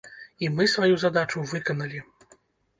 [0.45, 2.05] І мы сваю задачу выканалі.